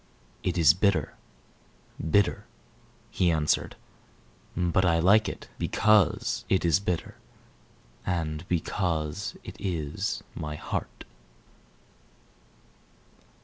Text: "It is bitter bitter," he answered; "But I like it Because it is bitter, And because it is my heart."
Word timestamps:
"It 0.41 0.57
is 0.57 0.73
bitter 0.73 1.13
bitter," 1.99 2.45
he 3.11 3.29
answered; 3.29 3.75
"But 4.57 4.83
I 4.83 4.97
like 4.97 5.29
it 5.29 5.47
Because 5.59 6.43
it 6.49 6.65
is 6.65 6.79
bitter, 6.79 7.17
And 8.03 8.43
because 8.47 9.37
it 9.43 9.55
is 9.59 10.23
my 10.33 10.55
heart." 10.55 11.05